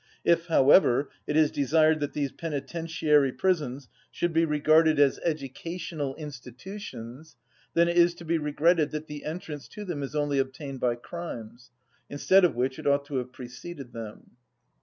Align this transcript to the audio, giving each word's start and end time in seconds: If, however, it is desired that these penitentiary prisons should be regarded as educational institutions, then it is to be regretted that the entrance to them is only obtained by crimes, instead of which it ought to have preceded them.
If, 0.25 0.47
however, 0.47 1.11
it 1.27 1.37
is 1.37 1.51
desired 1.51 1.99
that 1.99 2.13
these 2.13 2.31
penitentiary 2.31 3.31
prisons 3.31 3.87
should 4.09 4.33
be 4.33 4.45
regarded 4.45 4.99
as 4.99 5.19
educational 5.23 6.15
institutions, 6.15 7.35
then 7.75 7.87
it 7.87 7.95
is 7.99 8.15
to 8.15 8.25
be 8.25 8.39
regretted 8.39 8.89
that 8.89 9.05
the 9.05 9.23
entrance 9.23 9.67
to 9.67 9.85
them 9.85 10.01
is 10.01 10.15
only 10.15 10.39
obtained 10.39 10.79
by 10.79 10.95
crimes, 10.95 11.69
instead 12.09 12.43
of 12.43 12.55
which 12.55 12.79
it 12.79 12.87
ought 12.87 13.05
to 13.05 13.17
have 13.17 13.31
preceded 13.31 13.93
them. 13.93 14.31